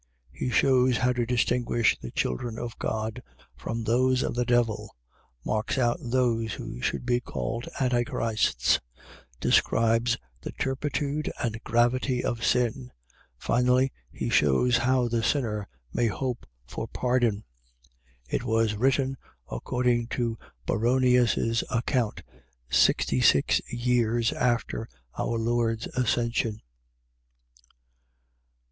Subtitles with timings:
[0.31, 3.21] He shews how to distinguish the children of God
[3.55, 4.95] from those of the devil:
[5.45, 8.79] marks out those who should be called Antichrists:
[9.39, 12.91] describes the turpitude and gravity of sin.
[13.37, 17.43] Finally, he shews how the sinner may hope for pardon.
[18.27, 19.17] It was written,
[19.51, 22.23] according to Baronius' account,
[22.71, 24.89] sixty six years after
[25.19, 26.59] our Lord's Ascension.